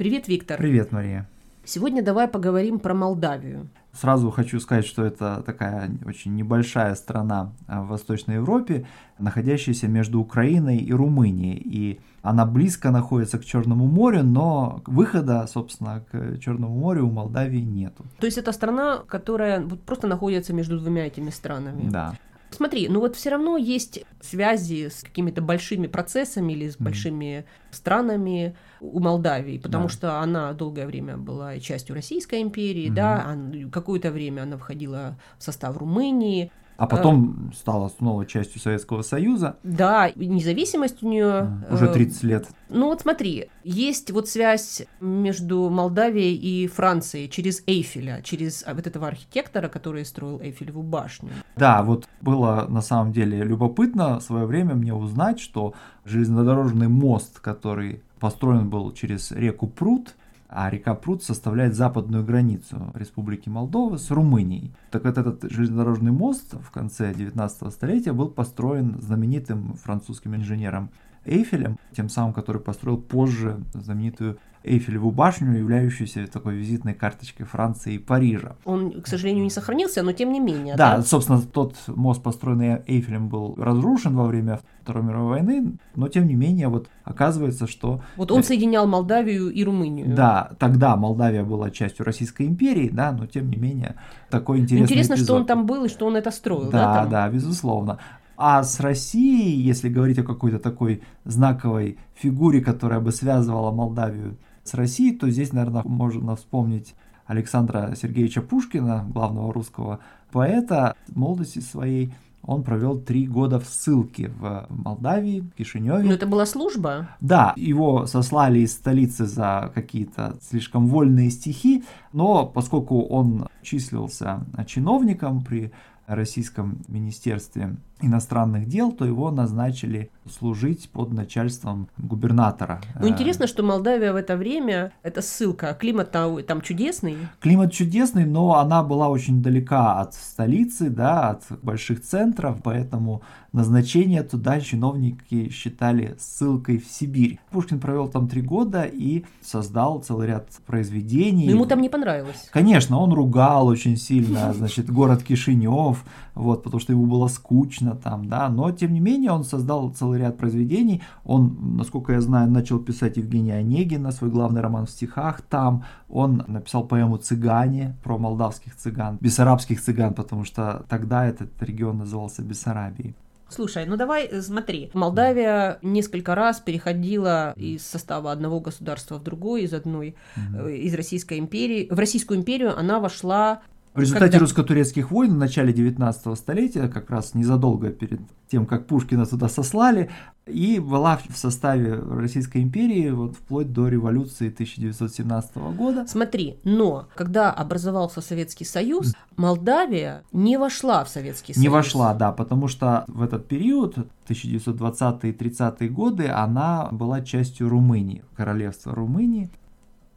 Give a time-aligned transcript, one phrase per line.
[0.00, 0.56] Привет, Виктор.
[0.56, 1.28] Привет, Мария.
[1.62, 3.68] Сегодня давай поговорим про Молдавию.
[3.92, 8.86] Сразу хочу сказать, что это такая очень небольшая страна а, в Восточной Европе,
[9.18, 11.60] находящаяся между Украиной и Румынией.
[11.62, 17.60] И она близко находится к Черному морю, но выхода, собственно, к Черному морю у Молдавии
[17.60, 18.06] нету.
[18.20, 21.90] То есть это страна, которая просто находится между двумя этими странами.
[21.90, 22.14] Да.
[22.50, 27.44] Смотри, ну вот все равно есть связи с какими-то большими процессами или с большими mm.
[27.70, 29.90] странами у Молдавии, потому да.
[29.90, 32.94] что она долгое время была частью Российской империи, mm-hmm.
[32.94, 39.58] да, какое-то время она входила в состав Румынии, а потом стала снова частью Советского Союза.
[39.62, 41.62] Да, независимость у нее...
[41.70, 42.48] Уже 30 э, лет.
[42.70, 49.08] Ну вот смотри, есть вот связь между Молдавией и Францией через Эйфеля, через вот этого
[49.08, 51.28] архитектора, который строил Эйфелеву башню.
[51.54, 55.74] Да, вот было на самом деле любопытно в свое время мне узнать, что
[56.06, 60.14] железнодорожный мост, который построен был через реку Прут,
[60.52, 64.72] а река Прут составляет западную границу Республики Молдова с Румынией.
[64.90, 70.90] Так вот этот железнодорожный мост в конце 19 столетия был построен знаменитым французским инженером
[71.24, 77.98] Эйфелем, тем самым, который построил позже знаменитую Эйфелеву башню, являющуюся такой визитной карточкой Франции и
[77.98, 78.56] Парижа.
[78.66, 80.76] Он, к сожалению, не сохранился, но тем не менее.
[80.76, 81.02] Да, да?
[81.02, 86.34] собственно, тот мост, построенный Эйфелем, был разрушен во время Второй мировой войны, но тем не
[86.34, 88.02] менее, вот оказывается, что...
[88.16, 90.14] Вот он соединял Молдавию и Румынию.
[90.14, 93.94] Да, тогда Молдавия была частью Российской империи, да, но тем не менее,
[94.28, 95.26] такой интересный Интересно, эпизод.
[95.26, 96.70] что он там был и что он это строил, да?
[96.70, 97.10] Да, там?
[97.10, 97.98] да, безусловно.
[98.42, 104.72] А с Россией, если говорить о какой-то такой знаковой фигуре, которая бы связывала Молдавию с
[104.72, 106.94] Россией, то здесь, наверное, можно вспомнить
[107.26, 109.98] Александра Сергеевича Пушкина, главного русского
[110.32, 116.08] поэта, в молодости своей он провел три года в ссылке в Молдавии, в Кишиневе.
[116.08, 117.10] Но это была служба?
[117.20, 125.44] Да, его сослали из столицы за какие-то слишком вольные стихи, но поскольку он числился чиновником
[125.44, 125.72] при
[126.06, 132.80] Российском Министерстве иностранных дел, то его назначили служить под начальством губернатора.
[133.00, 137.16] Ну, интересно, что Молдавия в это время, это ссылка, климат там чудесный?
[137.40, 143.22] Климат чудесный, но она была очень далека от столицы, да, от больших центров, поэтому
[143.52, 147.40] назначение туда чиновники считали ссылкой в Сибирь.
[147.50, 151.46] Пушкин провел там три года и создал целый ряд произведений.
[151.46, 152.48] Но ему там не понравилось?
[152.52, 158.28] Конечно, он ругал очень сильно, значит, город Кишинев, вот, потому что ему было скучно там,
[158.28, 162.78] да, но тем не менее он создал целый ряд произведений, он, насколько я знаю, начал
[162.78, 168.76] писать Евгения Онегина, свой главный роман в стихах там, он написал поэму «Цыгане» про молдавских
[168.76, 173.14] цыган, бессарабских цыган, потому что тогда этот регион назывался Бессарабией.
[173.50, 174.90] Слушай, ну давай э, смотри.
[174.94, 180.76] Молдавия несколько раз переходила из состава одного государства в другой, из одной, mm-hmm.
[180.76, 181.88] из Российской империи.
[181.90, 183.62] В Российскую империю она вошла
[183.94, 184.38] в результате Когда...
[184.40, 190.10] русско-турецких войн в начале 19 столетия, как раз незадолго перед тем, как Пушкина туда сослали,
[190.46, 196.06] и была в составе Российской империи вот вплоть до революции 1917 года.
[196.06, 201.62] Смотри, но когда образовался Советский Союз, Молдавия не вошла в Советский Союз.
[201.62, 203.96] Не вошла, да, потому что в этот период,
[204.28, 209.50] 1920-30-е годы, она была частью Румынии, королевства Румынии.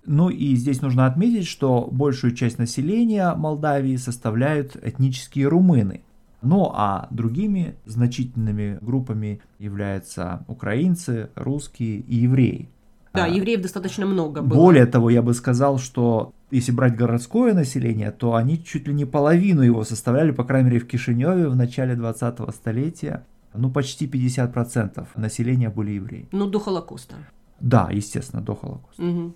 [0.05, 6.01] Ну и здесь нужно отметить, что большую часть населения Молдавии составляют этнические румыны.
[6.41, 12.69] Ну а другими значительными группами являются украинцы, русские и евреи.
[13.13, 14.57] Да, а, евреев достаточно много было.
[14.57, 19.05] Более того, я бы сказал, что если брать городское население, то они чуть ли не
[19.05, 23.25] половину его составляли, по крайней мере, в Кишиневе в начале 20-го столетия.
[23.53, 26.27] Ну, почти 50% населения были евреи.
[26.31, 27.15] Ну, до Холокоста.
[27.59, 29.03] Да, естественно, до Холокоста.
[29.03, 29.33] Угу.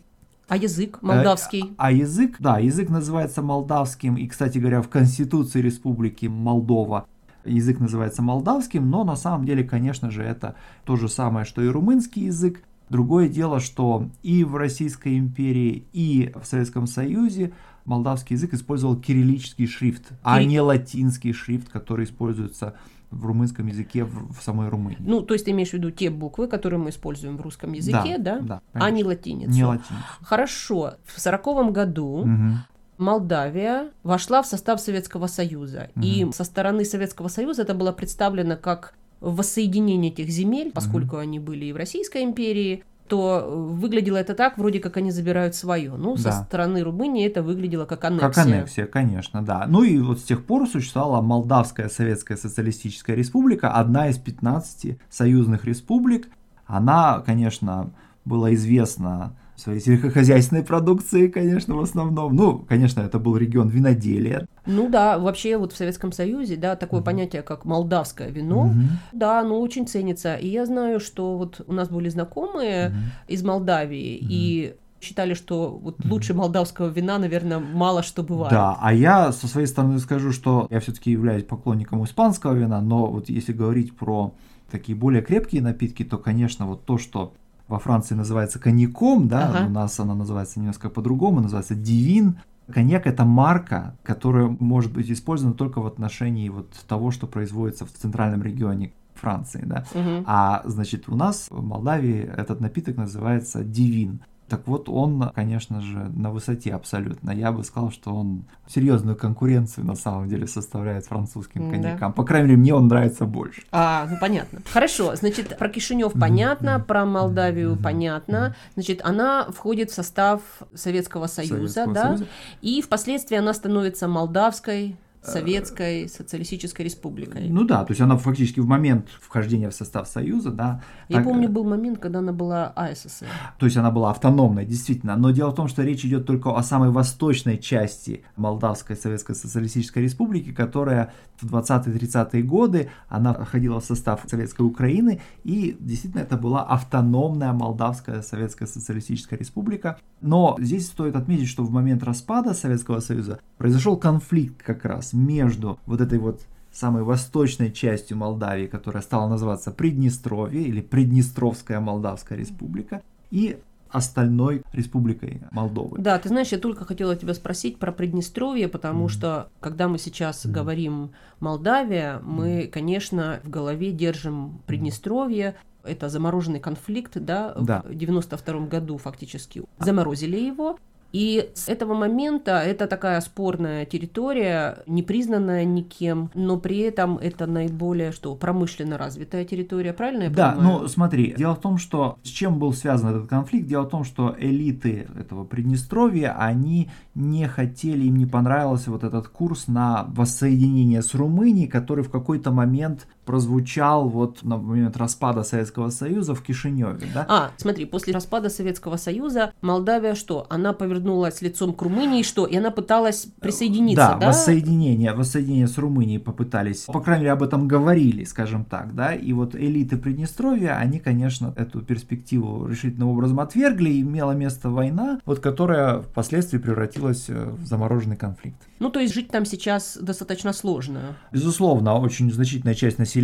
[0.47, 1.75] А язык молдавский?
[1.77, 4.15] А, а язык, да, язык называется молдавским.
[4.15, 7.05] И, кстати говоря, в Конституции Республики Молдова
[7.43, 11.67] язык называется молдавским, но на самом деле, конечно же, это то же самое, что и
[11.67, 12.63] румынский язык.
[12.89, 17.51] Другое дело, что и в Российской империи, и в Советском Союзе
[17.83, 22.75] молдавский язык использовал кириллический шрифт, а не латинский шрифт, который используется
[23.11, 24.97] в румынском языке в, в самой Румынии.
[24.99, 28.17] Ну, то есть ты имеешь в виду те буквы, которые мы используем в русском языке,
[28.17, 28.39] да?
[28.39, 29.51] Да, да а не латиницу.
[29.51, 29.93] Не латиницу.
[30.21, 30.95] Хорошо.
[31.05, 32.57] В сороковом году угу.
[32.97, 35.89] Молдавия вошла в состав Советского Союза.
[35.95, 36.05] Угу.
[36.05, 41.23] И со стороны Советского Союза это было представлено как воссоединение этих земель, поскольку угу.
[41.23, 45.91] они были и в Российской империи, то выглядело это так, вроде как они забирают свое.
[45.95, 46.21] Ну, да.
[46.31, 48.29] со стороны Румынии это выглядело как аннексия.
[48.29, 49.65] Как аннексия, конечно, да.
[49.67, 55.65] Ну и вот с тех пор существовала Молдавская Советская Социалистическая Республика, одна из 15 союзных
[55.65, 56.29] республик.
[56.65, 57.91] Она, конечно,
[58.25, 62.35] была известна своей сельскохозяйственной продукции, конечно, в основном.
[62.35, 64.47] Ну, конечно, это был регион виноделия.
[64.65, 67.05] Ну да, вообще вот в Советском Союзе, да, такое mm-hmm.
[67.05, 69.13] понятие, как молдавское вино, mm-hmm.
[69.13, 70.35] да, оно очень ценится.
[70.35, 73.33] И я знаю, что вот у нас были знакомые mm-hmm.
[73.33, 74.27] из Молдавии, mm-hmm.
[74.29, 78.51] и считали, что вот лучше молдавского вина, наверное, мало что бывает.
[78.51, 83.07] Да, а я со своей стороны скажу, что я все-таки являюсь поклонником испанского вина, но
[83.07, 84.33] вот если говорить про
[84.71, 87.33] такие более крепкие напитки, то, конечно, вот то, что
[87.67, 89.67] во Франции называется коньяком, да, ага.
[89.67, 92.39] у нас она называется немножко по-другому, называется дивин.
[92.71, 97.91] Коньяк это марка, которая может быть использована только в отношении вот того, что производится в
[97.91, 99.85] центральном регионе Франции, да.
[99.93, 100.23] Угу.
[100.25, 104.21] А значит у нас в Молдавии этот напиток называется дивин.
[104.49, 107.31] Так вот, он, конечно же, на высоте абсолютно.
[107.31, 112.11] Я бы сказал, что он серьезную конкуренцию на самом деле составляет французским коньякам.
[112.11, 112.15] Да.
[112.15, 113.63] По крайней мере, мне он нравится больше.
[113.71, 114.61] А, ну понятно.
[114.71, 118.55] Хорошо, значит, про Кишинев понятно, про Молдавию понятно.
[118.75, 120.41] Значит, она входит в состав
[120.73, 122.25] Советского Союза, Советского да, Союза.
[122.61, 127.49] и впоследствии она становится молдавской Советской Социалистической Республикой.
[127.49, 130.81] Ну да, то есть она фактически в момент вхождения в состав Союза, да.
[131.09, 133.27] Я так, помню, был момент, когда она была АССР.
[133.59, 135.15] То есть она была автономной, действительно.
[135.15, 140.03] Но дело в том, что речь идет только о самой восточной части Молдавской Советской Социалистической
[140.03, 146.63] Республики, которая в 20-30-е годы, она входила в состав Советской Украины, и действительно это была
[146.63, 149.97] автономная Молдавская Советская Социалистическая Республика.
[150.21, 155.79] Но здесь стоит отметить, что в момент распада Советского Союза произошел конфликт как раз между
[155.85, 156.41] вот этой вот
[156.71, 163.57] самой восточной частью Молдавии, которая стала называться Приднестровье или Приднестровская Молдавская Республика, и
[163.89, 165.97] остальной республикой Молдовы.
[165.99, 169.97] Да, ты знаешь, я только хотела тебя спросить про Приднестровье, потому mm что когда мы
[169.97, 177.55] сейчас mm говорим Молдавия, мы, mm конечно, в голове держим Приднестровье, это замороженный конфликт, да,
[177.59, 177.81] да.
[177.85, 179.63] в 92 году фактически.
[179.79, 180.77] Заморозили его,
[181.17, 187.47] и с этого момента это такая спорная территория, не признанная никем, но при этом это
[187.47, 190.75] наиболее что промышленно развитая территория, правильно я да, понимаю?
[190.75, 193.89] Да, ну смотри, дело в том, что с чем был связан этот конфликт, дело в
[193.89, 200.05] том, что элиты этого Приднестровья, они не хотели, им не понравился вот этот курс на
[200.09, 206.41] воссоединение с Румынией, который в какой-то момент прозвучал вот на момент распада Советского Союза в
[206.41, 207.25] Кишиневе, да?
[207.27, 210.47] А, смотри, после распада Советского Союза Молдавия что?
[210.49, 212.45] Она повернулась лицом к Румынии, что?
[212.45, 214.17] И она пыталась присоединиться, да?
[214.17, 219.13] Да, воссоединение, воссоединение с Румынией попытались, по крайней мере, об этом говорили, скажем так, да?
[219.13, 225.19] И вот элиты Приднестровья, они, конечно, эту перспективу решительным образом отвергли, и имела место война,
[225.25, 228.57] вот которая впоследствии превратилась э, в замороженный конфликт.
[228.79, 231.17] Ну, то есть жить там сейчас достаточно сложно.
[231.33, 233.16] Безусловно, очень значительная часть населения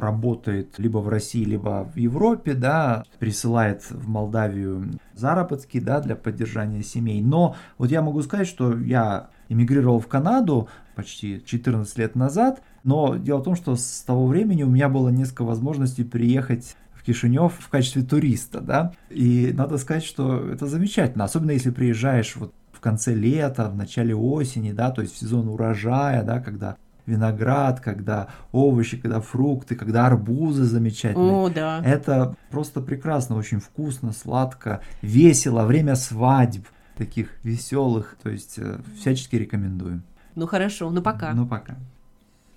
[0.00, 6.82] работает либо в России, либо в Европе, да, присылает в Молдавию заработки, да, для поддержания
[6.82, 7.20] семей.
[7.20, 13.16] Но вот я могу сказать, что я эмигрировал в Канаду почти 14 лет назад, но
[13.16, 17.54] дело в том, что с того времени у меня было несколько возможностей приехать в Кишинев
[17.58, 22.52] в качестве туриста, да, и надо сказать, что это замечательно, особенно если приезжаешь вот
[22.82, 26.76] конце лета, в начале осени, да, то есть в сезон урожая, да, когда
[27.06, 31.32] виноград, когда овощи, когда фрукты, когда арбузы замечательные.
[31.32, 31.82] О, да.
[31.84, 36.66] Это просто прекрасно, очень вкусно, сладко, весело, время свадьб
[36.96, 40.02] таких веселых, то есть э, всячески рекомендую.
[40.34, 41.32] Ну хорошо, ну пока.
[41.32, 41.76] Ну пока.